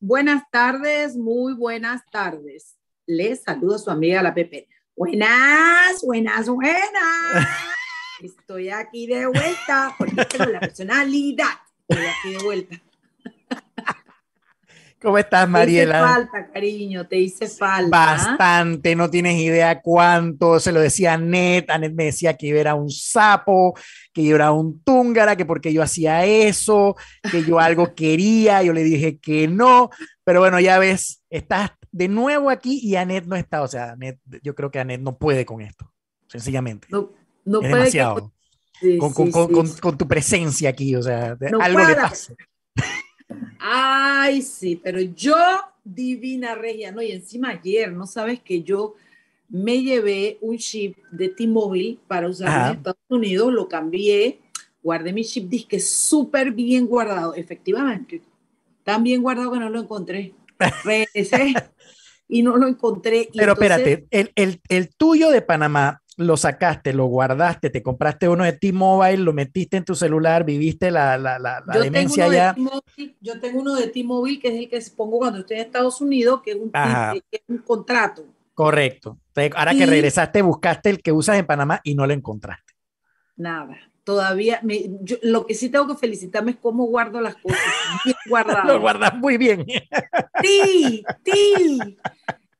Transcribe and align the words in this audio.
Buenas 0.00 0.42
tardes, 0.50 1.16
muy 1.16 1.54
buenas 1.54 2.02
tardes. 2.12 2.76
Les 3.06 3.42
saludo 3.42 3.76
a 3.76 3.78
su 3.78 3.90
amiga 3.90 4.22
la 4.22 4.34
Pepe. 4.34 4.68
Buenas, 4.94 6.02
buenas, 6.04 6.46
buenas. 6.50 6.84
Estoy 8.22 8.68
aquí 8.68 9.06
de 9.06 9.24
vuelta 9.24 9.94
porque 9.96 10.26
tengo 10.26 10.50
la 10.50 10.60
personalidad. 10.60 11.48
Estoy 11.88 12.06
aquí 12.06 12.36
de 12.36 12.44
vuelta. 12.44 12.82
¿Cómo 15.02 15.18
estás, 15.18 15.46
Mariela? 15.48 15.92
Te 15.92 16.04
hice 16.04 16.14
falta, 16.14 16.52
cariño, 16.52 17.06
te 17.06 17.16
hice 17.18 17.48
falta. 17.48 17.90
Bastante, 17.90 18.96
no 18.96 19.10
tienes 19.10 19.38
idea 19.38 19.80
cuánto. 19.82 20.58
Se 20.58 20.72
lo 20.72 20.80
decía 20.80 21.12
a 21.12 21.18
Net. 21.18 21.68
Anet 21.68 21.92
me 21.94 22.04
decía 22.06 22.34
que 22.36 22.48
yo 22.48 22.56
era 22.56 22.74
un 22.74 22.90
sapo, 22.90 23.74
que 24.12 24.24
yo 24.24 24.34
era 24.36 24.52
un 24.52 24.82
túngara, 24.82 25.36
que 25.36 25.44
porque 25.44 25.72
yo 25.72 25.82
hacía 25.82 26.24
eso, 26.24 26.96
que 27.30 27.44
yo 27.44 27.60
algo 27.60 27.94
quería. 27.94 28.62
Yo 28.62 28.72
le 28.72 28.82
dije 28.84 29.18
que 29.18 29.46
no. 29.48 29.90
Pero 30.24 30.40
bueno, 30.40 30.58
ya 30.60 30.78
ves, 30.78 31.22
estás 31.28 31.72
de 31.92 32.08
nuevo 32.08 32.48
aquí 32.48 32.80
y 32.82 32.96
Anet 32.96 33.26
no 33.26 33.36
está. 33.36 33.62
O 33.62 33.68
sea, 33.68 33.92
Anet, 33.92 34.18
yo 34.42 34.54
creo 34.54 34.70
que 34.70 34.78
Anet 34.80 35.02
no 35.02 35.18
puede 35.18 35.44
con 35.44 35.60
esto, 35.60 35.92
sencillamente. 36.26 36.88
No, 36.90 37.12
no 37.44 37.60
es 37.60 37.68
puede 37.68 37.74
demasiado. 37.74 38.32
Sí, 38.80 38.98
con, 38.98 39.10
sí, 39.10 39.14
con, 39.14 39.30
con, 39.30 39.46
sí, 39.48 39.52
con- 39.54 39.68
sí. 39.68 39.80
con 39.80 39.98
tu 39.98 40.08
presencia 40.08 40.70
aquí, 40.70 40.96
o 40.96 41.02
sea, 41.02 41.36
No 41.50 41.60
algo 41.60 41.84
le 41.84 41.94
pasa. 41.96 42.34
Ay, 43.58 44.42
sí, 44.42 44.80
pero 44.82 45.00
yo, 45.00 45.34
divina 45.84 46.54
regia, 46.54 46.92
no, 46.92 47.02
y 47.02 47.12
encima 47.12 47.50
ayer, 47.50 47.92
¿no 47.92 48.06
sabes 48.06 48.40
que 48.40 48.62
yo 48.62 48.94
me 49.48 49.82
llevé 49.82 50.38
un 50.40 50.58
chip 50.58 50.96
de 51.10 51.28
T-Mobile 51.28 51.98
para 52.08 52.28
usar 52.28 52.48
Ajá. 52.48 52.70
en 52.70 52.76
Estados 52.78 52.98
Unidos, 53.08 53.52
lo 53.52 53.68
cambié, 53.68 54.40
guardé 54.82 55.12
mi 55.12 55.24
chip, 55.24 55.48
disque 55.48 55.78
súper 55.80 56.52
bien 56.52 56.86
guardado, 56.86 57.34
efectivamente, 57.34 58.22
tan 58.84 59.02
bien 59.02 59.22
guardado 59.22 59.52
que 59.52 59.58
no 59.58 59.70
lo 59.70 59.80
encontré. 59.80 60.32
Regresé 60.84 61.54
y 62.28 62.42
no 62.42 62.56
lo 62.56 62.66
encontré. 62.66 63.28
Pero 63.34 63.52
entonces- 63.52 63.76
espérate, 63.78 64.06
el, 64.10 64.32
el, 64.34 64.60
el 64.68 64.88
tuyo 64.94 65.30
de 65.30 65.42
Panamá 65.42 66.02
lo 66.18 66.36
sacaste, 66.36 66.92
lo 66.94 67.06
guardaste, 67.06 67.68
te 67.70 67.82
compraste 67.82 68.28
uno 68.28 68.44
de 68.44 68.52
T-Mobile, 68.54 69.18
lo 69.18 69.32
metiste 69.34 69.76
en 69.76 69.84
tu 69.84 69.94
celular, 69.94 70.44
viviste 70.44 70.90
la, 70.90 71.18
la, 71.18 71.38
la, 71.38 71.60
la 71.66 71.74
Yo 71.74 71.80
tengo, 71.82 71.84
demencia 71.84 72.28
de 72.30 72.36
ya. 72.36 72.54
T-Mobile, 72.54 73.16
yo 73.20 73.40
tengo 73.40 73.60
uno 73.60 73.74
de 73.74 73.88
T-Mobile 73.88 74.38
que 74.40 74.48
es 74.48 74.54
el 74.54 74.68
que 74.70 74.80
pongo 74.96 75.18
cuando 75.18 75.40
estoy 75.40 75.56
en 75.58 75.62
Estados 75.66 76.00
Unidos, 76.00 76.40
que 76.42 76.52
es 76.52 76.56
un, 76.56 76.70
Ajá. 76.72 77.12
que 77.14 77.22
es 77.36 77.42
un 77.48 77.58
contrato. 77.58 78.24
Correcto. 78.54 79.18
Entonces, 79.28 79.52
ahora 79.56 79.74
que 79.74 79.84
regresaste, 79.84 80.40
buscaste 80.40 80.88
el 80.88 81.02
que 81.02 81.12
usas 81.12 81.38
en 81.38 81.44
Panamá 81.46 81.80
y 81.84 81.94
no 81.94 82.06
lo 82.06 82.14
encontraste. 82.14 82.72
Nada, 83.36 83.76
todavía, 84.02 84.60
me, 84.62 84.88
yo- 85.02 85.18
lo 85.22 85.44
que 85.44 85.54
sí 85.54 85.68
tengo 85.68 85.86
que 85.86 85.96
felicitarme 85.96 86.52
es 86.52 86.56
cómo 86.56 86.86
guardo 86.86 87.20
las 87.20 87.36
cosas, 87.36 87.58
bien 88.06 88.16
Lo 88.24 88.30
guardado. 88.30 88.80
guardas 88.80 89.14
muy 89.16 89.36
bien. 89.36 89.66
Sí, 90.42 91.04
sí. 91.22 91.98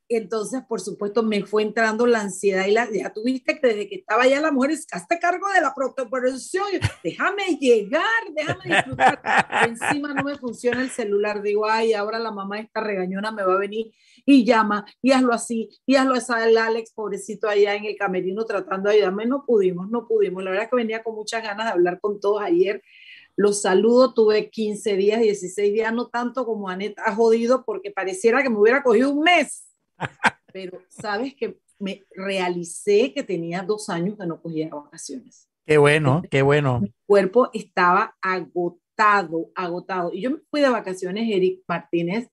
Entonces, 0.08 0.62
por 0.68 0.80
supuesto, 0.80 1.22
me 1.24 1.44
fue 1.44 1.62
entrando 1.62 2.06
la 2.06 2.20
ansiedad 2.20 2.66
y 2.66 2.70
la, 2.70 2.88
ya 2.90 3.12
tuviste 3.12 3.58
que 3.58 3.66
desde 3.66 3.88
que 3.88 3.96
estaba 3.96 4.22
allá 4.22 4.40
la 4.40 4.52
mujer, 4.52 4.78
hazte 4.92 5.18
cargo 5.18 5.48
de 5.52 5.60
la 5.60 5.74
protección, 5.74 6.66
déjame 7.02 7.56
llegar, 7.60 8.02
déjame 8.32 8.76
disfrutar. 8.76 9.20
Encima 9.66 10.14
no 10.14 10.22
me 10.22 10.36
funciona 10.36 10.82
el 10.82 10.90
celular, 10.90 11.42
digo, 11.42 11.68
ay, 11.68 11.92
ahora 11.92 12.20
la 12.20 12.30
mamá 12.30 12.60
esta 12.60 12.80
regañona 12.80 13.32
me 13.32 13.42
va 13.42 13.54
a 13.54 13.58
venir 13.58 13.92
y 14.24 14.44
llama, 14.44 14.86
y 15.02 15.10
hazlo 15.10 15.32
así, 15.32 15.70
y 15.84 15.96
hazlo 15.96 16.14
así, 16.14 16.32
el 16.44 16.56
Alex, 16.56 16.92
pobrecito, 16.92 17.48
allá 17.48 17.74
en 17.74 17.84
el 17.84 17.96
camerino 17.96 18.44
tratando 18.44 18.88
de 18.88 18.96
ayudarme, 18.96 19.26
no 19.26 19.44
pudimos, 19.44 19.90
no 19.90 20.06
pudimos. 20.06 20.44
La 20.44 20.50
verdad 20.52 20.70
que 20.70 20.76
venía 20.76 21.02
con 21.02 21.16
muchas 21.16 21.42
ganas 21.42 21.66
de 21.66 21.72
hablar 21.72 22.00
con 22.00 22.20
todos 22.20 22.42
ayer. 22.42 22.82
Los 23.34 23.60
saludo, 23.60 24.14
tuve 24.14 24.50
15 24.50 24.96
días, 24.96 25.20
16 25.20 25.72
días, 25.72 25.92
no 25.92 26.08
tanto 26.08 26.46
como 26.46 26.68
Anet 26.68 26.98
ha 26.98 27.14
jodido, 27.14 27.64
porque 27.64 27.90
pareciera 27.90 28.42
que 28.42 28.50
me 28.50 28.58
hubiera 28.58 28.82
cogido 28.82 29.10
un 29.10 29.20
mes. 29.20 29.66
Pero 30.52 30.82
sabes 30.88 31.34
que 31.34 31.60
me 31.78 32.04
realicé 32.14 33.12
que 33.12 33.22
tenía 33.22 33.62
dos 33.62 33.88
años 33.88 34.16
que 34.18 34.26
no 34.26 34.40
cogía 34.40 34.68
vacaciones. 34.70 35.48
Qué 35.66 35.78
bueno, 35.78 36.22
qué 36.30 36.42
bueno. 36.42 36.80
Mi 36.80 36.94
cuerpo 37.06 37.50
estaba 37.52 38.16
agotado, 38.22 39.50
agotado. 39.54 40.12
Y 40.12 40.22
yo 40.22 40.30
me 40.30 40.38
fui 40.50 40.60
de 40.60 40.68
vacaciones, 40.68 41.28
Eric 41.28 41.62
Martínez, 41.66 42.28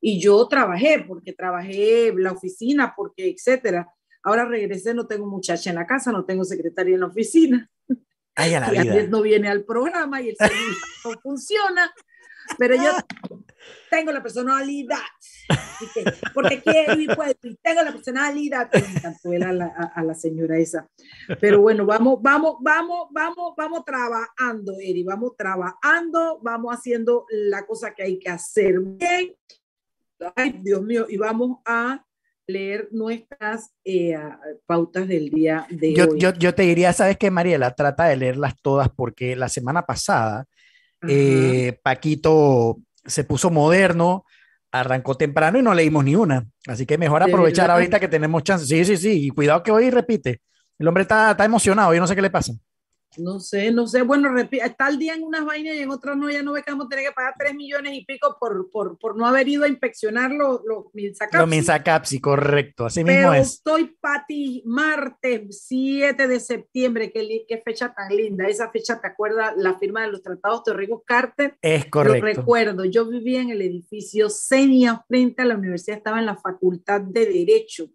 y 0.00 0.20
yo 0.20 0.46
trabajé, 0.48 1.04
porque 1.06 1.32
trabajé 1.32 2.12
la 2.16 2.32
oficina, 2.32 2.94
porque 2.96 3.28
etcétera. 3.28 3.92
Ahora 4.22 4.44
regresé, 4.44 4.94
no 4.94 5.06
tengo 5.06 5.26
muchacha 5.26 5.70
en 5.70 5.76
la 5.76 5.86
casa, 5.86 6.12
no 6.12 6.24
tengo 6.24 6.44
secretaria 6.44 6.94
en 6.94 7.00
la 7.00 7.06
oficina. 7.06 7.70
Ay, 8.34 8.54
a 8.54 8.60
la 8.60 8.74
y 8.74 8.80
vida. 8.82 9.02
no 9.08 9.22
viene 9.22 9.48
al 9.48 9.64
programa 9.64 10.22
y 10.22 10.30
el 10.30 10.36
celular 10.36 10.76
no 11.04 11.20
funciona, 11.20 11.92
pero 12.58 12.76
yo 12.76 12.90
tengo 13.90 14.12
la 14.12 14.22
personalidad, 14.22 14.98
porque 16.34 16.60
quiero 16.60 17.00
y 17.00 17.06
puedo, 17.06 17.32
y 17.42 17.56
tengo 17.56 17.82
la 17.82 17.92
personalidad, 17.92 18.70
me 18.72 18.78
encantó 18.80 19.32
él 19.32 19.42
a 19.42 19.52
la, 19.52 19.66
a, 19.66 19.84
a 20.00 20.04
la 20.04 20.14
señora 20.14 20.58
esa, 20.58 20.88
pero 21.40 21.60
bueno, 21.60 21.86
vamos, 21.86 22.18
vamos, 22.20 22.56
vamos, 22.60 23.08
vamos, 23.10 23.54
vamos 23.56 23.84
trabajando, 23.84 24.74
Eri, 24.80 25.02
vamos 25.02 25.36
trabajando, 25.36 26.40
vamos 26.42 26.74
haciendo 26.74 27.26
la 27.30 27.66
cosa 27.66 27.94
que 27.94 28.02
hay 28.02 28.18
que 28.18 28.28
hacer 28.28 28.80
bien, 28.80 29.34
ay, 30.36 30.60
Dios 30.62 30.82
mío, 30.82 31.06
y 31.08 31.16
vamos 31.16 31.58
a 31.64 32.04
leer 32.46 32.88
nuestras 32.90 33.70
eh, 33.84 34.18
pautas 34.66 35.06
del 35.06 35.30
día 35.30 35.66
de 35.70 35.94
Yo, 35.94 36.08
hoy. 36.08 36.18
yo, 36.18 36.34
yo 36.34 36.54
te 36.54 36.62
diría, 36.62 36.92
¿sabes 36.92 37.16
qué, 37.16 37.30
Mariela? 37.30 37.74
Trata 37.74 38.06
de 38.06 38.16
leerlas 38.16 38.54
todas 38.60 38.88
porque 38.88 39.36
la 39.36 39.48
semana 39.48 39.86
pasada 39.86 40.46
eh, 41.08 41.78
Paquito 41.82 42.78
se 43.04 43.24
puso 43.24 43.50
moderno, 43.50 44.24
arrancó 44.72 45.16
temprano 45.16 45.58
y 45.58 45.62
no 45.62 45.74
leímos 45.74 46.04
ni 46.04 46.14
una. 46.14 46.46
Así 46.66 46.86
que 46.86 46.98
mejor 46.98 47.24
¿De 47.24 47.30
aprovechar 47.30 47.70
ahorita 47.70 47.98
que 48.00 48.08
tenemos 48.08 48.42
chance. 48.42 48.66
Sí, 48.66 48.84
sí, 48.84 48.96
sí. 48.96 49.26
Y 49.26 49.30
cuidado 49.30 49.62
que 49.62 49.70
hoy 49.70 49.90
repite. 49.90 50.42
El 50.78 50.88
hombre 50.88 51.02
está, 51.02 51.32
está 51.32 51.44
emocionado, 51.44 51.92
yo 51.92 52.00
no 52.00 52.06
sé 52.06 52.14
qué 52.14 52.22
le 52.22 52.30
pasa. 52.30 52.52
No 53.18 53.40
sé, 53.40 53.72
no 53.72 53.86
sé. 53.86 54.02
Bueno, 54.02 54.30
está 54.38 54.86
al 54.86 54.98
día 54.98 55.14
en 55.14 55.24
unas 55.24 55.44
vainas 55.44 55.74
y 55.74 55.80
en 55.80 55.90
otras 55.90 56.16
no. 56.16 56.30
Ya 56.30 56.42
no 56.42 56.52
ve 56.52 56.62
que 56.62 56.70
vamos 56.70 56.86
a 56.86 56.88
tener 56.90 57.06
que 57.06 57.12
pagar 57.12 57.34
3 57.38 57.54
millones 57.54 57.92
y 57.94 58.04
pico 58.04 58.36
por, 58.38 58.70
por, 58.70 58.98
por 58.98 59.16
no 59.16 59.26
haber 59.26 59.48
ido 59.48 59.64
a 59.64 59.68
inspeccionar 59.68 60.30
los 60.30 60.60
los 60.64 60.86
Milsacapsi. 60.92 61.38
Lo 61.38 61.46
Minsacapsi, 61.46 62.20
correcto. 62.20 62.86
Así 62.86 63.02
mismo 63.02 63.32
es. 63.34 63.54
estoy 63.54 63.96
para 64.00 64.24
ti, 64.26 64.62
martes 64.64 65.64
7 65.66 66.28
de 66.28 66.40
septiembre. 66.40 67.10
Qué, 67.10 67.44
qué 67.48 67.62
fecha 67.64 67.92
tan 67.92 68.14
linda. 68.14 68.46
Esa 68.46 68.70
fecha, 68.70 69.00
¿te 69.00 69.08
acuerdas? 69.08 69.54
La 69.56 69.78
firma 69.78 70.02
de 70.02 70.08
los 70.12 70.22
tratados 70.22 70.64
de 70.64 70.74
Rigo 70.74 71.02
Carter. 71.04 71.56
Es 71.62 71.84
Lo 71.86 71.90
correcto. 71.90 72.24
recuerdo. 72.24 72.84
Yo 72.84 73.06
vivía 73.06 73.40
en 73.40 73.50
el 73.50 73.62
edificio 73.62 74.30
Senia 74.30 75.04
frente 75.08 75.42
a 75.42 75.46
la 75.46 75.56
universidad. 75.56 75.98
Estaba 75.98 76.20
en 76.20 76.26
la 76.26 76.36
facultad 76.36 77.00
de 77.00 77.26
Derecho. 77.26 77.90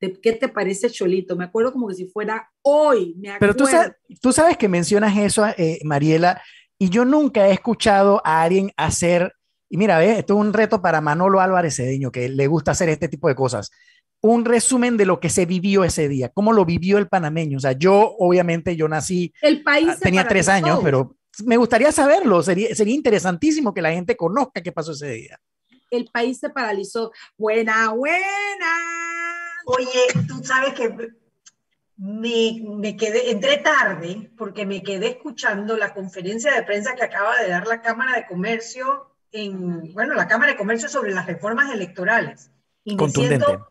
¿De- 0.00 0.18
¿Qué 0.20 0.32
te 0.32 0.48
parece, 0.48 0.90
Cholito? 0.90 1.36
Me 1.36 1.44
acuerdo 1.44 1.72
como 1.72 1.88
que 1.88 1.94
si 1.94 2.06
fuera 2.06 2.50
hoy. 2.62 3.14
Me 3.18 3.38
Pero 3.38 3.54
tú 3.54 3.66
sabes, 3.66 3.92
tú 4.20 4.32
sabes 4.32 4.56
que 4.56 4.68
mencionas 4.68 5.16
eso, 5.16 5.46
eh, 5.56 5.80
Mariela, 5.84 6.40
y 6.78 6.88
yo 6.88 7.04
nunca 7.04 7.48
he 7.48 7.52
escuchado 7.52 8.22
a 8.24 8.42
alguien 8.42 8.72
hacer, 8.76 9.34
y 9.68 9.76
mira, 9.76 9.98
ve, 9.98 10.18
esto 10.18 10.34
es 10.34 10.40
un 10.40 10.52
reto 10.52 10.80
para 10.80 11.00
Manolo 11.00 11.40
Álvarez 11.40 11.76
Cedeño, 11.76 12.10
que 12.10 12.28
le 12.28 12.46
gusta 12.46 12.70
hacer 12.70 12.88
este 12.88 13.08
tipo 13.08 13.28
de 13.28 13.34
cosas, 13.34 13.70
un 14.22 14.44
resumen 14.44 14.96
de 14.96 15.06
lo 15.06 15.20
que 15.20 15.28
se 15.30 15.46
vivió 15.46 15.84
ese 15.84 16.08
día, 16.08 16.30
cómo 16.30 16.52
lo 16.52 16.64
vivió 16.64 16.98
el 16.98 17.08
panameño. 17.08 17.58
O 17.58 17.60
sea, 17.60 17.72
yo, 17.72 18.14
obviamente, 18.18 18.76
yo 18.76 18.88
nací, 18.88 19.32
El 19.42 19.62
país 19.62 19.88
ah, 19.90 19.98
tenía 20.00 20.26
tres 20.26 20.48
años, 20.48 20.80
pero 20.82 21.16
me 21.44 21.56
gustaría 21.56 21.92
saberlo, 21.92 22.42
sería, 22.42 22.74
sería 22.74 22.94
interesantísimo 22.94 23.72
que 23.72 23.82
la 23.82 23.92
gente 23.92 24.16
conozca 24.16 24.62
qué 24.62 24.72
pasó 24.72 24.92
ese 24.92 25.10
día. 25.10 25.38
el 25.90 26.06
país 26.12 26.38
se 26.38 26.50
paralizó. 26.50 27.12
Buena, 27.36 27.90
buena. 27.92 28.20
Oye, 29.66 30.06
tú 30.26 30.42
sabes 30.44 30.74
que 30.74 31.12
me, 31.96 32.62
me 32.64 32.96
quedé, 32.96 33.30
entré 33.30 33.58
tarde 33.58 34.30
porque 34.36 34.64
me 34.66 34.82
quedé 34.82 35.08
escuchando 35.08 35.76
la 35.76 35.92
conferencia 35.92 36.54
de 36.54 36.62
prensa 36.62 36.94
que 36.94 37.04
acaba 37.04 37.36
de 37.40 37.48
dar 37.48 37.66
la 37.66 37.82
Cámara 37.82 38.16
de 38.16 38.26
Comercio 38.26 39.14
en, 39.32 39.92
bueno, 39.92 40.14
la 40.14 40.26
Cámara 40.26 40.52
de 40.52 40.58
Comercio 40.58 40.88
sobre 40.88 41.12
las 41.12 41.26
reformas 41.26 41.72
electorales. 41.72 42.50
Y 42.84 42.92
me 42.92 42.98
Contundente. 42.98 43.44
siento 43.44 43.68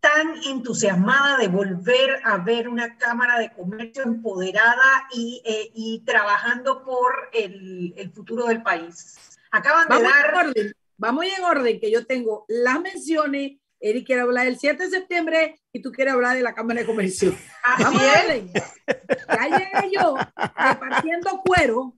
tan 0.00 0.34
entusiasmada 0.46 1.38
de 1.38 1.48
volver 1.48 2.20
a 2.24 2.36
ver 2.36 2.68
una 2.68 2.98
Cámara 2.98 3.38
de 3.38 3.50
Comercio 3.52 4.02
empoderada 4.02 5.08
y, 5.10 5.40
eh, 5.46 5.70
y 5.74 6.00
trabajando 6.04 6.84
por 6.84 7.30
el, 7.32 7.94
el 7.96 8.12
futuro 8.12 8.44
del 8.46 8.62
país. 8.62 9.38
Acaban 9.50 9.88
de 9.88 9.94
Vamos 9.94 10.12
en 10.12 10.22
dar... 10.22 10.46
orden. 10.46 10.72
Vamos 10.96 11.24
en 11.24 11.44
orden, 11.44 11.80
que 11.80 11.90
yo 11.90 12.06
tengo 12.06 12.44
las 12.48 12.80
menciones. 12.80 13.52
Eric 13.80 14.06
quiere 14.06 14.22
hablar 14.22 14.46
del 14.46 14.58
7 14.58 14.82
de 14.82 14.90
septiembre 14.90 15.60
y 15.72 15.82
tú 15.82 15.92
quieres 15.92 16.14
hablar 16.14 16.36
de 16.36 16.42
la 16.42 16.54
Cámara 16.54 16.80
de 16.80 16.86
Comercio. 16.86 17.36
Así 17.62 17.96
es. 18.28 18.52
Ya 19.28 19.58
llegué 19.58 19.90
yo 19.94 20.16
repartiendo 20.56 21.42
cuero. 21.44 21.94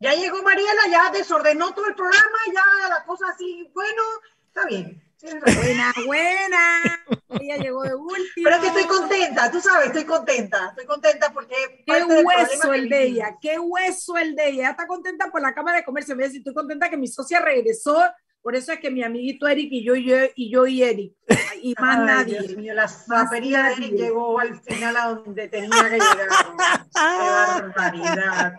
Ya 0.00 0.12
llegó 0.14 0.42
Mariela, 0.42 0.82
ya 0.90 1.10
desordenó 1.10 1.72
todo 1.72 1.86
el 1.86 1.94
programa, 1.94 2.38
ya 2.52 2.88
la 2.88 3.04
cosa 3.04 3.26
así, 3.30 3.70
bueno, 3.72 4.02
está 4.48 4.66
bien. 4.66 5.02
Buena, 5.22 5.94
buena. 6.04 7.02
ella 7.40 7.56
llegó 7.56 7.82
de 7.82 7.94
última. 7.94 8.50
Pero 8.50 8.56
es 8.56 8.60
que 8.60 8.66
estoy 8.66 8.84
contenta, 8.84 9.50
tú 9.50 9.60
sabes, 9.60 9.86
estoy 9.86 10.04
contenta, 10.04 10.68
estoy 10.68 10.84
contenta 10.84 11.32
porque... 11.32 11.82
Qué 11.86 12.04
hueso 12.04 12.74
el 12.74 12.88
de 12.90 13.04
ella, 13.04 13.38
qué 13.40 13.58
hueso 13.58 14.18
el 14.18 14.36
de 14.36 14.48
ella. 14.48 14.54
Ella 14.54 14.70
está 14.70 14.86
contenta 14.86 15.30
por 15.30 15.40
la 15.40 15.54
Cámara 15.54 15.78
de 15.78 15.84
Comercio. 15.84 16.14
Me 16.14 16.24
dice, 16.24 16.38
estoy 16.38 16.52
contenta 16.52 16.90
que 16.90 16.98
mi 16.98 17.08
socia 17.08 17.40
regresó 17.40 18.02
por 18.44 18.54
eso 18.54 18.72
es 18.72 18.78
que 18.78 18.90
mi 18.90 19.02
amiguito 19.02 19.48
Eric 19.48 19.72
y 19.72 19.82
yo 19.82 19.96
y, 19.96 20.04
yo, 20.04 20.16
y, 20.36 20.50
yo 20.52 20.66
y 20.66 20.82
Eric, 20.82 21.14
y 21.62 21.74
más 21.80 21.98
nadie. 22.04 22.40
Dios 22.40 22.56
mío, 22.58 22.74
la 22.74 22.86
zapería 22.86 23.62
de 23.62 23.72
Eric 23.72 23.92
llegó 23.94 24.38
al 24.38 24.60
final 24.60 24.96
a 24.98 25.06
donde 25.14 25.48
tenía 25.48 25.88
que 25.88 25.94
llegar. 25.94 26.28
¡Qué 26.92 27.62
barbaridad! 27.72 28.52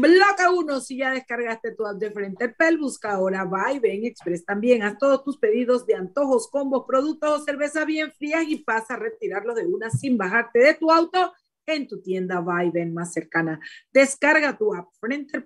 Bloca 0.00 0.50
uno, 0.50 0.80
si 0.80 0.98
ya 0.98 1.12
descargaste 1.12 1.74
tu 1.74 1.86
app 1.86 1.96
de 1.96 2.10
Frente 2.10 2.50
Pel, 2.50 2.76
busca 2.76 3.12
ahora 3.12 3.46
Viben 3.46 4.04
Express 4.04 4.44
también. 4.44 4.82
Haz 4.82 4.98
todos 4.98 5.24
tus 5.24 5.38
pedidos 5.38 5.86
de 5.86 5.94
antojos, 5.94 6.48
combos, 6.50 6.84
productos 6.86 7.40
o 7.40 7.42
cerveza 7.42 7.86
bien 7.86 8.12
frías 8.12 8.44
y 8.46 8.56
pasa 8.56 8.94
a 8.94 8.98
retirarlos 8.98 9.56
de 9.56 9.66
una 9.66 9.88
sin 9.88 10.18
bajarte 10.18 10.58
de 10.58 10.74
tu 10.74 10.90
auto 10.90 11.32
en 11.66 11.88
tu 11.88 12.00
tienda 12.00 12.40
Viben 12.40 12.94
más 12.94 13.12
cercana. 13.12 13.60
Descarga 13.92 14.56
tu 14.56 14.74
app 14.74 14.88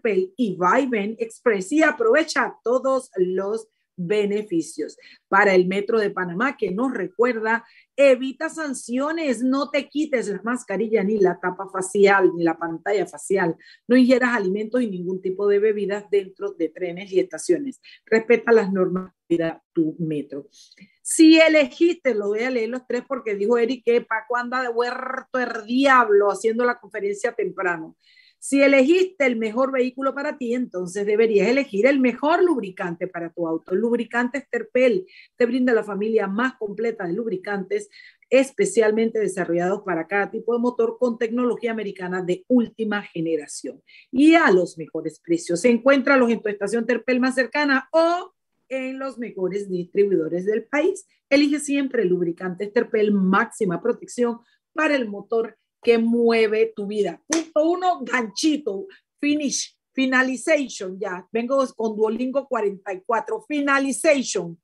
Pay 0.02 0.34
y 0.37 0.56
Viben 0.58 1.17
Express 1.19 1.72
y 1.72 1.82
aprovecha 1.82 2.56
todos 2.62 3.11
los 3.17 3.69
beneficios. 4.06 4.97
Para 5.29 5.55
el 5.55 5.67
Metro 5.67 5.99
de 5.99 6.11
Panamá, 6.11 6.56
que 6.56 6.70
nos 6.70 6.93
recuerda, 6.93 7.64
evita 7.97 8.49
sanciones, 8.49 9.43
no 9.43 9.70
te 9.70 9.88
quites 9.88 10.29
la 10.29 10.41
mascarilla 10.43 11.02
ni 11.05 11.19
la 11.19 11.38
tapa 11.38 11.69
facial 11.69 12.32
ni 12.35 12.44
la 12.44 12.56
pantalla 12.56 13.06
facial, 13.06 13.56
no 13.87 13.97
ingieras 13.97 14.37
alimentos 14.37 14.81
y 14.82 14.88
ningún 14.88 15.20
tipo 15.20 15.47
de 15.49 15.58
bebidas 15.58 16.05
dentro 16.11 16.52
de 16.52 16.69
trenes 16.69 17.12
y 17.12 17.20
estaciones. 17.20 17.81
Respeta 18.06 18.52
las 18.52 18.73
normas 18.73 19.12
de 19.29 19.55
tu 19.73 19.97
metro. 19.99 20.46
Si 21.03 21.38
elegiste, 21.41 22.14
lo 22.14 22.29
voy 22.29 22.41
a 22.41 22.50
leer 22.50 22.69
los 22.69 22.87
tres 22.87 23.03
porque 23.06 23.35
dijo 23.35 23.58
Eric 23.58 23.85
que 23.85 24.00
Paco 24.00 24.37
anda 24.37 24.62
de 24.62 24.69
huerto 24.69 25.38
el 25.38 25.67
diablo 25.67 26.31
haciendo 26.31 26.64
la 26.64 26.79
conferencia 26.79 27.32
temprano. 27.32 27.96
Si 28.43 28.63
elegiste 28.63 29.27
el 29.27 29.37
mejor 29.37 29.71
vehículo 29.71 30.15
para 30.15 30.39
ti, 30.39 30.55
entonces 30.55 31.05
deberías 31.05 31.47
elegir 31.47 31.85
el 31.87 32.01
mejor 32.01 32.43
lubricante 32.43 33.07
para 33.07 33.31
tu 33.31 33.47
auto. 33.47 33.75
Lubricante 33.75 34.41
Sterpel 34.41 35.07
te 35.37 35.45
brinda 35.45 35.75
la 35.75 35.85
familia 35.85 36.27
más 36.27 36.55
completa 36.55 37.07
de 37.07 37.13
lubricantes 37.13 37.91
especialmente 38.31 39.19
desarrollados 39.19 39.83
para 39.83 40.07
cada 40.07 40.31
tipo 40.31 40.55
de 40.55 40.61
motor 40.61 40.97
con 40.99 41.19
tecnología 41.19 41.73
americana 41.73 42.23
de 42.23 42.45
última 42.49 43.03
generación 43.03 43.83
y 44.11 44.35
a 44.35 44.51
los 44.51 44.79
mejores 44.79 45.21
precios. 45.21 45.63
Encuéntralos 45.67 46.31
en 46.31 46.41
tu 46.41 46.49
estación 46.49 46.87
Terpel 46.87 47.21
más 47.21 47.35
cercana 47.35 47.91
o 47.93 48.33
en 48.71 48.99
los 48.99 49.19
mejores 49.19 49.69
distribuidores 49.69 50.47
del 50.47 50.65
país. 50.65 51.07
Elige 51.29 51.61
siempre 51.61 52.05
el 52.05 52.09
lubricante 52.09 52.69
Terpel 52.69 53.13
máxima 53.13 53.83
protección 53.83 54.39
para 54.73 54.97
el 54.97 55.09
motor 55.09 55.59
que 55.82 55.99
mueve 55.99 56.73
tu 56.75 56.87
vida. 56.87 57.21
Punto 57.27 57.65
uno, 57.65 58.00
ganchito, 58.03 58.87
finish, 59.19 59.77
finalization, 59.93 60.99
ya. 60.99 61.27
Vengo 61.32 61.67
con 61.75 61.97
Duolingo 61.97 62.47
44, 62.47 63.44
finalization. 63.47 64.59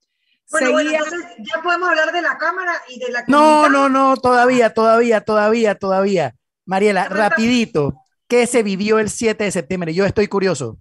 Bueno, 0.51 0.73
bueno, 0.73 0.91
entonces 0.91 1.25
ya 1.39 1.61
podemos 1.61 1.89
hablar 1.89 2.13
de 2.13 2.23
la 2.23 2.39
cámara 2.39 2.73
y 2.89 3.01
de 3.01 3.11
la 3.11 3.25
No, 3.27 3.69
no, 3.69 3.89
no, 3.89 4.17
todavía, 4.17 4.73
todavía, 4.73 5.21
todavía, 5.21 5.75
todavía. 5.75 6.37
Mariela, 6.65 7.09
rapidito, 7.09 7.95
¿qué 8.29 8.47
se 8.47 8.63
vivió 8.63 8.99
el 8.99 9.11
7 9.11 9.43
de 9.45 9.51
septiembre? 9.51 9.95
Yo 9.95 10.05
estoy 10.05 10.29
curioso. 10.29 10.79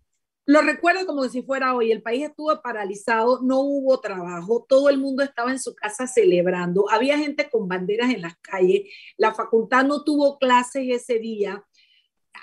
Lo 0.48 0.62
recuerdo 0.62 1.08
como 1.08 1.24
si 1.28 1.42
fuera 1.42 1.76
hoy. 1.76 1.92
El 1.92 2.04
país 2.04 2.26
estuvo 2.26 2.62
paralizado, 2.62 3.42
no 3.42 3.62
hubo 3.62 4.00
trabajo, 4.00 4.66
todo 4.68 4.90
el 4.90 5.00
mundo 5.00 5.24
estaba 5.24 5.52
en 5.52 5.60
su 5.60 5.74
casa 5.74 6.06
celebrando. 6.06 6.90
Había 6.92 7.18
gente 7.18 7.50
con 7.50 7.68
banderas 7.68 8.12
en 8.12 8.22
las 8.22 8.38
calles. 8.38 8.84
La 9.18 9.34
facultad 9.34 9.86
no 9.86 10.04
tuvo 10.04 10.38
clases 10.38 10.86
ese 10.88 11.18
día. 11.20 11.66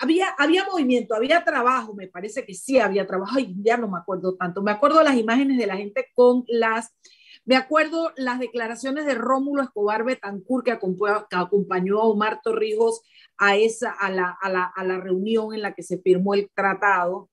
Había, 0.01 0.31
había 0.39 0.65
movimiento, 0.65 1.15
había 1.15 1.45
trabajo, 1.45 1.95
me 1.95 2.09
parece 2.09 2.45
que 2.45 2.55
sí 2.55 2.79
había 2.79 3.07
trabajo, 3.07 3.39
y 3.39 3.55
ya 3.63 3.77
no 3.77 3.89
me 3.89 3.99
acuerdo 3.99 4.35
tanto. 4.37 4.63
Me 4.63 4.71
acuerdo 4.71 5.03
las 5.03 5.17
imágenes 5.17 5.59
de 5.59 5.67
la 5.67 5.77
gente 5.77 6.09
con 6.15 6.45
las 6.49 6.95
me 7.45 7.57
acuerdo 7.57 8.13
las 8.17 8.39
declaraciones 8.39 9.05
de 9.05 9.15
Rómulo 9.17 9.63
Escobar 9.63 10.05
Betancourt, 10.05 10.65
que 10.65 10.71
acompañó 10.71 12.01
a 12.01 12.05
Omar 12.05 12.41
Torrijos 12.41 13.03
a, 13.37 13.57
esa, 13.57 13.91
a, 13.91 14.11
la, 14.11 14.37
a, 14.41 14.49
la, 14.49 14.65
a 14.65 14.85
la 14.85 15.01
reunión 15.01 15.53
en 15.53 15.63
la 15.63 15.75
que 15.75 15.83
se 15.83 15.99
firmó 15.99 16.35
el 16.35 16.51
tratado. 16.55 17.31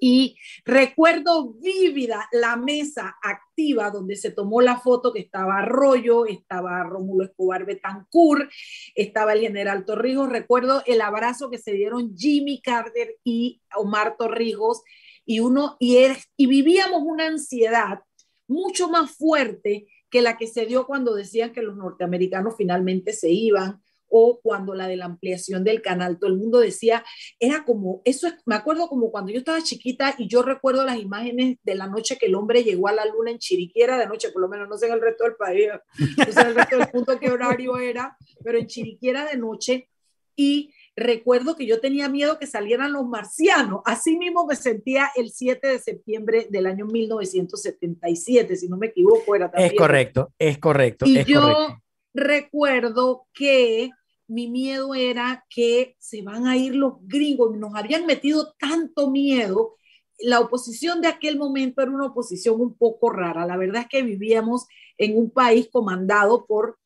Y 0.00 0.36
recuerdo 0.64 1.54
vívida 1.54 2.28
la 2.32 2.56
mesa 2.56 3.16
activa 3.22 3.90
donde 3.90 4.16
se 4.16 4.30
tomó 4.30 4.60
la 4.60 4.78
foto 4.78 5.12
que 5.12 5.20
estaba 5.20 5.58
Arroyo, 5.58 6.26
estaba 6.26 6.82
Rómulo 6.84 7.24
Escobar 7.24 7.64
Betancourt, 7.64 8.50
estaba 8.94 9.32
el 9.32 9.40
general 9.40 9.84
Torrijos. 9.84 10.28
Recuerdo 10.28 10.82
el 10.86 11.00
abrazo 11.00 11.50
que 11.50 11.58
se 11.58 11.72
dieron 11.72 12.16
Jimmy 12.16 12.60
Carter 12.60 13.16
y 13.24 13.60
Omar 13.76 14.16
Torrijos 14.18 14.82
y 15.24 15.40
uno 15.40 15.76
y, 15.80 15.98
y 16.36 16.46
vivíamos 16.46 17.02
una 17.04 17.26
ansiedad 17.26 18.00
mucho 18.46 18.88
más 18.88 19.10
fuerte 19.10 19.86
que 20.10 20.22
la 20.22 20.36
que 20.36 20.46
se 20.46 20.66
dio 20.66 20.86
cuando 20.86 21.14
decían 21.14 21.52
que 21.52 21.62
los 21.62 21.76
norteamericanos 21.76 22.54
finalmente 22.56 23.12
se 23.12 23.30
iban 23.30 23.82
o 24.18 24.40
cuando 24.42 24.74
la 24.74 24.88
de 24.88 24.96
la 24.96 25.04
ampliación 25.04 25.62
del 25.62 25.82
canal, 25.82 26.18
todo 26.18 26.30
el 26.30 26.38
mundo 26.38 26.58
decía, 26.58 27.04
era 27.38 27.64
como, 27.64 28.00
eso 28.04 28.26
es, 28.26 28.34
me 28.46 28.54
acuerdo 28.54 28.88
como 28.88 29.10
cuando 29.10 29.30
yo 29.30 29.38
estaba 29.38 29.62
chiquita 29.62 30.14
y 30.16 30.26
yo 30.26 30.42
recuerdo 30.42 30.84
las 30.84 30.98
imágenes 30.98 31.58
de 31.62 31.74
la 31.74 31.86
noche 31.86 32.16
que 32.16 32.26
el 32.26 32.34
hombre 32.34 32.64
llegó 32.64 32.88
a 32.88 32.92
la 32.92 33.04
luna 33.04 33.30
en 33.30 33.38
Chiriquiera 33.38 33.98
de 33.98 34.06
noche, 34.06 34.30
por 34.30 34.40
lo 34.40 34.48
menos 34.48 34.68
no 34.68 34.78
sé 34.78 34.86
en 34.86 34.94
el 34.94 35.02
resto 35.02 35.24
del 35.24 35.34
país, 35.34 35.68
no 36.16 36.32
sé 36.32 36.40
en 36.40 36.46
el 36.46 36.54
resto 36.54 36.78
del 36.78 36.88
punto 36.88 37.20
qué 37.20 37.30
horario 37.30 37.76
era, 37.76 38.16
pero 38.42 38.58
en 38.58 38.66
Chiriquiera 38.66 39.26
de 39.26 39.36
noche 39.36 39.90
y 40.34 40.72
recuerdo 40.96 41.56
que 41.56 41.66
yo 41.66 41.80
tenía 41.80 42.08
miedo 42.08 42.38
que 42.38 42.46
salieran 42.46 42.92
los 42.92 43.06
marcianos. 43.06 43.80
Así 43.84 44.16
mismo 44.16 44.46
me 44.46 44.56
sentía 44.56 45.10
el 45.14 45.30
7 45.30 45.66
de 45.66 45.78
septiembre 45.78 46.46
del 46.50 46.66
año 46.66 46.86
1977, 46.86 48.56
si 48.56 48.68
no 48.68 48.78
me 48.78 48.88
equivoco, 48.88 49.34
era 49.34 49.50
también. 49.50 49.72
Es 49.72 49.78
correcto, 49.78 50.32
es 50.38 50.58
correcto. 50.58 51.04
Y 51.06 51.24
yo 51.24 51.76
recuerdo 52.16 53.26
que 53.32 53.90
mi 54.28 54.48
miedo 54.48 54.94
era 54.94 55.44
que 55.48 55.96
se 55.98 56.22
van 56.22 56.46
a 56.46 56.56
ir 56.56 56.74
los 56.74 56.94
gringos, 57.02 57.56
nos 57.56 57.74
habían 57.74 58.06
metido 58.06 58.54
tanto 58.58 59.10
miedo. 59.10 59.76
La 60.18 60.40
oposición 60.40 61.00
de 61.00 61.08
aquel 61.08 61.38
momento 61.38 61.82
era 61.82 61.90
una 61.90 62.06
oposición 62.06 62.60
un 62.60 62.74
poco 62.74 63.10
rara. 63.10 63.46
La 63.46 63.56
verdad 63.56 63.82
es 63.82 63.88
que 63.88 64.02
vivíamos 64.02 64.66
en 64.98 65.16
un 65.16 65.30
país 65.30 65.68
comandado 65.70 66.46
por 66.46 66.78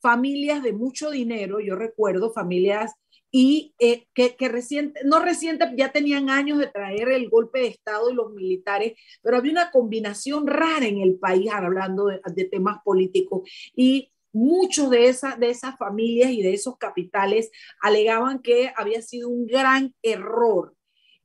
familias 0.00 0.62
de 0.62 0.72
mucho 0.72 1.10
dinero, 1.10 1.58
yo 1.60 1.74
recuerdo 1.74 2.32
familias 2.32 2.94
y 3.30 3.74
eh, 3.78 4.06
que, 4.14 4.36
que 4.36 4.48
reciente, 4.48 5.00
no 5.04 5.18
reciente, 5.18 5.66
ya 5.76 5.90
tenían 5.92 6.30
años 6.30 6.58
de 6.58 6.68
traer 6.68 7.10
el 7.10 7.28
golpe 7.28 7.58
de 7.58 7.66
Estado 7.66 8.08
y 8.08 8.14
los 8.14 8.32
militares, 8.32 8.94
pero 9.20 9.36
había 9.36 9.52
una 9.52 9.70
combinación 9.70 10.46
rara 10.46 10.86
en 10.86 11.00
el 11.00 11.18
país 11.18 11.50
hablando 11.52 12.06
de, 12.06 12.20
de 12.34 12.44
temas 12.44 12.78
políticos 12.84 13.48
y 13.74 14.10
muchos 14.36 14.90
de, 14.90 15.08
esa, 15.08 15.36
de 15.36 15.48
esas 15.48 15.78
familias 15.78 16.30
y 16.30 16.42
de 16.42 16.52
esos 16.52 16.76
capitales 16.76 17.50
alegaban 17.80 18.40
que 18.40 18.70
había 18.76 19.00
sido 19.00 19.30
un 19.30 19.46
gran 19.46 19.94
error. 20.02 20.74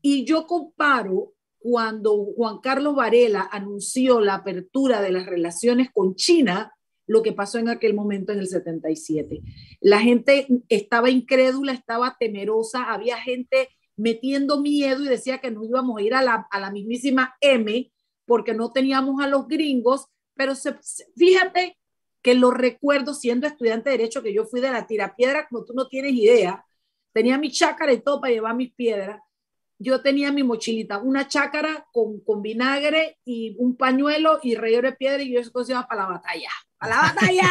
Y 0.01 0.23
yo 0.23 0.47
comparo 0.47 1.33
cuando 1.59 2.15
Juan 2.35 2.59
Carlos 2.59 2.95
Varela 2.95 3.49
anunció 3.51 4.21
la 4.21 4.35
apertura 4.35 5.01
de 5.01 5.11
las 5.11 5.25
relaciones 5.25 5.89
con 5.91 6.15
China, 6.15 6.73
lo 7.05 7.21
que 7.21 7.33
pasó 7.33 7.59
en 7.59 7.67
aquel 7.67 7.93
momento 7.93 8.31
en 8.31 8.39
el 8.39 8.47
77. 8.47 9.41
La 9.81 9.99
gente 9.99 10.47
estaba 10.69 11.09
incrédula, 11.09 11.73
estaba 11.73 12.15
temerosa, 12.17 12.93
había 12.93 13.17
gente 13.17 13.67
metiendo 13.97 14.61
miedo 14.61 15.03
y 15.03 15.09
decía 15.09 15.39
que 15.39 15.51
nos 15.51 15.67
íbamos 15.67 15.99
a 15.99 16.01
ir 16.01 16.13
a 16.13 16.23
la, 16.23 16.47
a 16.49 16.59
la 16.61 16.71
mismísima 16.71 17.35
M 17.41 17.91
porque 18.25 18.53
no 18.53 18.71
teníamos 18.71 19.21
a 19.21 19.27
los 19.27 19.47
gringos, 19.47 20.07
pero 20.33 20.55
se, 20.55 20.75
fíjate 21.17 21.77
que 22.21 22.35
lo 22.35 22.51
recuerdo 22.51 23.13
siendo 23.13 23.47
estudiante 23.47 23.89
de 23.89 23.97
Derecho, 23.97 24.21
que 24.21 24.33
yo 24.33 24.45
fui 24.45 24.61
de 24.61 24.71
la 24.71 24.85
tirapiedra, 24.85 25.47
como 25.47 25.65
tú 25.65 25.73
no 25.73 25.87
tienes 25.87 26.13
idea. 26.13 26.65
Tenía 27.13 27.37
mi 27.37 27.51
chácara 27.51 27.91
y 27.93 27.99
todo 28.01 28.21
para 28.21 28.33
llevar 28.33 28.55
mis 28.55 28.73
piedras. 28.73 29.21
Yo 29.79 30.01
tenía 30.01 30.31
mi 30.31 30.43
mochilita, 30.43 30.99
una 30.99 31.27
chácara 31.27 31.87
con, 31.91 32.19
con 32.19 32.43
vinagre 32.43 33.17
y 33.25 33.55
un 33.57 33.75
pañuelo 33.75 34.39
y 34.43 34.53
relleno 34.53 34.89
de 34.89 34.95
piedra 34.95 35.23
y 35.23 35.33
yo 35.33 35.39
eso 35.39 35.63
se 35.63 35.73
para 35.73 36.03
la 36.03 36.07
batalla, 36.07 36.49
para 36.77 36.95
la 36.95 37.01
batalla. 37.01 37.49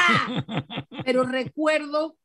Pero 1.05 1.25
recuerdo 1.25 2.17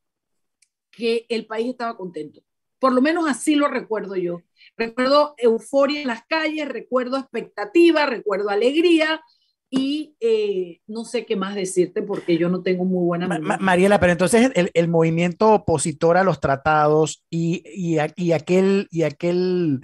que 0.91 1.25
el 1.29 1.47
país 1.47 1.69
estaba 1.69 1.97
contento. 1.97 2.41
Por 2.77 2.93
lo 2.93 3.01
menos 3.01 3.27
así 3.27 3.55
lo 3.55 3.67
recuerdo 3.67 4.15
yo. 4.15 4.43
Recuerdo 4.77 5.33
euforia 5.37 6.01
en 6.01 6.07
las 6.07 6.23
calles, 6.27 6.69
recuerdo 6.69 7.17
expectativa, 7.17 8.05
recuerdo 8.05 8.49
alegría, 8.49 9.21
y 9.69 10.15
eh, 10.19 10.81
no 10.87 11.05
sé 11.05 11.25
qué 11.25 11.35
más 11.35 11.55
decirte 11.55 12.01
porque 12.01 12.37
yo 12.37 12.49
no 12.49 12.61
tengo 12.61 12.85
muy 12.85 13.03
buena 13.05 13.27
memoria. 13.27 13.57
Mariela, 13.59 13.99
pero 13.99 14.11
entonces 14.11 14.51
el, 14.55 14.71
el, 14.73 14.87
movimiento 14.87 15.53
opositor 15.53 16.17
a 16.17 16.23
los 16.23 16.39
tratados 16.39 17.23
y, 17.29 17.63
y, 17.65 17.97
y, 18.15 18.31
aquel, 18.31 18.87
y 18.91 19.03
aquel, 19.03 19.81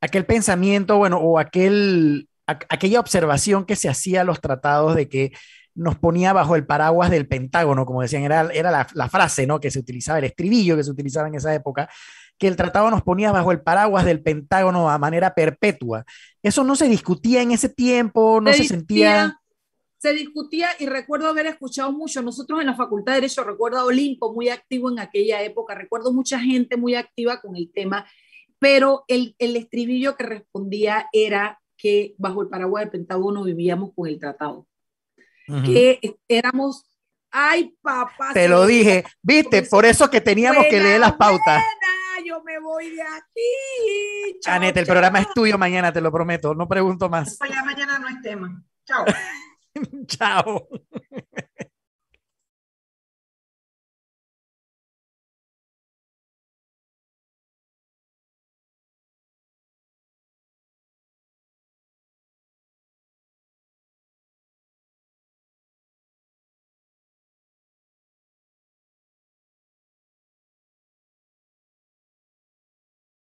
aquel 0.00 0.26
pensamiento, 0.26 0.98
bueno, 0.98 1.18
o 1.18 1.38
aquel, 1.38 2.28
aquella 2.46 3.00
observación 3.00 3.64
que 3.64 3.76
se 3.76 3.88
hacía 3.88 4.22
a 4.22 4.24
los 4.24 4.40
tratados 4.40 4.96
de 4.96 5.08
que 5.08 5.32
nos 5.74 5.96
ponía 5.96 6.32
bajo 6.32 6.54
el 6.56 6.66
paraguas 6.66 7.10
del 7.10 7.26
Pentágono, 7.26 7.86
como 7.86 8.02
decían, 8.02 8.24
era, 8.24 8.50
era 8.52 8.70
la, 8.70 8.86
la, 8.92 9.08
frase 9.08 9.46
¿no? 9.46 9.60
que 9.60 9.70
se 9.70 9.78
utilizaba, 9.78 10.18
el 10.18 10.24
estribillo 10.24 10.76
que 10.76 10.84
se 10.84 10.90
utilizaba 10.90 11.28
en 11.28 11.36
esa 11.36 11.54
época, 11.54 11.88
que 12.38 12.48
el 12.48 12.56
tratado 12.56 12.90
nos 12.90 13.02
ponía 13.02 13.32
bajo 13.32 13.52
el 13.52 13.62
paraguas 13.62 14.04
del 14.04 14.22
Pentágono 14.22 14.90
a 14.90 14.98
manera 14.98 15.34
perpetua. 15.34 16.04
Eso 16.42 16.64
no 16.64 16.74
se 16.76 16.88
discutía 16.88 17.42
en 17.42 17.52
ese 17.52 17.68
tiempo, 17.68 18.40
no 18.40 18.52
se, 18.52 18.58
se 18.58 18.68
sentía 18.68 19.38
se 20.02 20.12
discutía 20.14 20.70
y 20.80 20.86
recuerdo 20.86 21.28
haber 21.28 21.46
escuchado 21.46 21.92
mucho, 21.92 22.22
nosotros 22.22 22.60
en 22.60 22.66
la 22.66 22.74
Facultad 22.74 23.12
de 23.12 23.20
Derecho, 23.20 23.44
recuerdo 23.44 23.78
a 23.78 23.84
Olimpo 23.84 24.34
muy 24.34 24.48
activo 24.48 24.90
en 24.90 24.98
aquella 24.98 25.40
época, 25.42 25.76
recuerdo 25.76 26.12
mucha 26.12 26.40
gente 26.40 26.76
muy 26.76 26.96
activa 26.96 27.40
con 27.40 27.54
el 27.54 27.70
tema, 27.72 28.04
pero 28.58 29.04
el, 29.06 29.36
el 29.38 29.54
estribillo 29.54 30.16
que 30.16 30.24
respondía 30.24 31.08
era 31.12 31.60
que 31.76 32.16
bajo 32.18 32.42
el 32.42 32.48
paraguas 32.48 32.82
del 32.82 32.90
Pentágono 32.90 33.44
vivíamos 33.44 33.92
con 33.94 34.08
el 34.08 34.18
tratado, 34.18 34.66
uh 35.46 35.52
-huh. 35.52 35.64
que 35.64 36.16
éramos, 36.26 36.84
ay 37.30 37.72
papá. 37.80 38.32
Te 38.34 38.48
lo 38.48 38.66
dije, 38.66 39.04
viste, 39.22 39.62
por 39.62 39.86
eso 39.86 40.10
que 40.10 40.20
teníamos 40.20 40.64
buena, 40.64 40.70
que 40.70 40.82
leer 40.82 40.98
las 40.98 41.12
pautas. 41.12 41.62
Buena, 41.62 42.01
yo 42.32 42.42
me 42.42 42.58
voy 42.58 42.90
de 42.90 43.02
aquí. 43.02 44.40
Chao, 44.40 44.62
el 44.62 44.86
programa 44.86 45.20
es 45.20 45.28
tuyo 45.34 45.58
mañana, 45.58 45.92
te 45.92 46.00
lo 46.00 46.10
prometo, 46.10 46.54
no 46.54 46.66
pregunto 46.66 47.08
más. 47.10 47.38
Ya 47.38 47.62
mañana 47.62 47.98
no 47.98 48.08
es 48.08 48.22
tema. 48.22 48.62
Chao. 48.86 49.04
Chao. 50.06 50.68